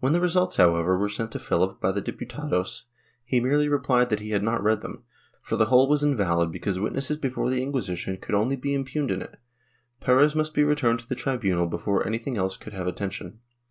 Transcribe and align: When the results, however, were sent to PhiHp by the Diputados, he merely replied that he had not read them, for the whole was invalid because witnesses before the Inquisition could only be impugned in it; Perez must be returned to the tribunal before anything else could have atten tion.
When 0.00 0.14
the 0.14 0.20
results, 0.22 0.56
however, 0.56 0.96
were 0.96 1.10
sent 1.10 1.30
to 1.32 1.38
PhiHp 1.38 1.78
by 1.78 1.92
the 1.92 2.00
Diputados, 2.00 2.84
he 3.22 3.38
merely 3.38 3.68
replied 3.68 4.08
that 4.08 4.20
he 4.20 4.30
had 4.30 4.42
not 4.42 4.62
read 4.62 4.80
them, 4.80 5.04
for 5.44 5.56
the 5.56 5.66
whole 5.66 5.90
was 5.90 6.02
invalid 6.02 6.50
because 6.50 6.80
witnesses 6.80 7.18
before 7.18 7.50
the 7.50 7.62
Inquisition 7.62 8.16
could 8.16 8.34
only 8.34 8.56
be 8.56 8.72
impugned 8.72 9.10
in 9.10 9.20
it; 9.20 9.38
Perez 10.00 10.34
must 10.34 10.54
be 10.54 10.64
returned 10.64 11.00
to 11.00 11.06
the 11.06 11.14
tribunal 11.14 11.66
before 11.66 12.06
anything 12.06 12.38
else 12.38 12.56
could 12.56 12.72
have 12.72 12.86
atten 12.88 13.10
tion. 13.10 13.40